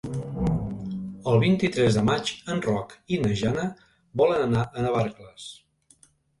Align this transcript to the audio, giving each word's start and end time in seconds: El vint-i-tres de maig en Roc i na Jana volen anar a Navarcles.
El 1.33 1.37
vint-i-tres 1.43 1.99
de 1.99 2.03
maig 2.07 2.33
en 2.55 2.65
Roc 2.69 2.97
i 3.17 3.21
na 3.27 3.37
Jana 3.43 3.69
volen 4.25 4.45
anar 4.49 4.67
a 4.75 4.89
Navarcles. 4.89 5.51